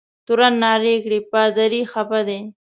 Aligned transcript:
تورن 0.25 0.53
نارې 0.63 0.95
کړې 1.03 1.19
پادري 1.31 1.81
خفه 1.91 2.19
دی. 2.27 2.39